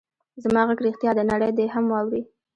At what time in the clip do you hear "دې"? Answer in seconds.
1.57-1.65